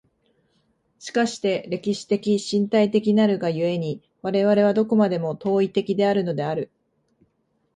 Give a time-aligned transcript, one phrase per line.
[0.97, 6.71] しかして歴史的身体的なるが故に、我々はどこまでも当為的であるのである。